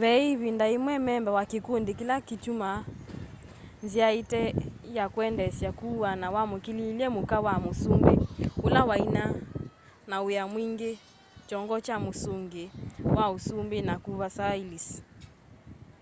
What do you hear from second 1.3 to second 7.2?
wa kĩkũndĩ kĩla kyatũmĩie nzĩa ĩte ya kũendeesya kũũwana wamũkĩlĩilye